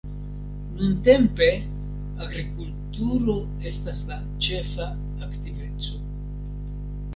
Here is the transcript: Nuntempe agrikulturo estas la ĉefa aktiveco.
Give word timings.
Nuntempe 0.77 1.49
agrikulturo 2.27 3.37
estas 3.73 4.03
la 4.09 4.19
ĉefa 4.47 4.91
aktiveco. 5.29 6.03